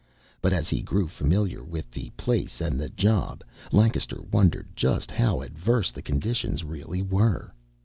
[0.41, 5.41] But as he grew familiar with the place and the job, Lancaster wondered just how
[5.43, 7.53] adverse the conditions really were.